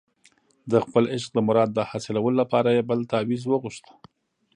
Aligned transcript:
د 0.71 0.73
خپل 0.85 1.03
عشق 1.13 1.29
د 1.33 1.37
مراد 1.47 1.69
د 1.73 1.79
حاصلولو 1.89 2.37
لپاره 2.41 2.69
یې 2.75 2.81
بل 2.89 2.99
تاویز 3.11 3.43
وغوښت. 3.47 3.85